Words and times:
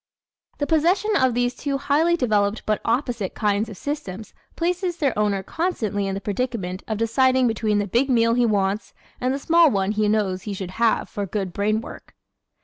The 0.57 0.65
possession 0.65 1.11
of 1.15 1.35
these 1.35 1.53
two 1.53 1.77
highly 1.77 2.17
developed 2.17 2.65
but 2.65 2.81
opposite 2.83 3.35
kinds 3.35 3.69
of 3.69 3.77
systems 3.77 4.33
places 4.55 4.97
their 4.97 5.13
owner 5.15 5.43
constantly 5.43 6.07
in 6.07 6.15
the 6.15 6.19
predicament 6.21 6.81
of 6.87 6.97
deciding 6.97 7.45
between 7.45 7.77
the 7.77 7.85
big 7.85 8.09
meal 8.09 8.33
he 8.33 8.47
wants 8.47 8.95
and 9.19 9.31
the 9.31 9.37
small 9.37 9.69
one 9.69 9.91
he 9.91 10.07
knows 10.09 10.41
he 10.41 10.55
should 10.55 10.71
have 10.81 11.07
for 11.07 11.27
good 11.27 11.53
brain 11.53 11.81
work. 11.81 12.15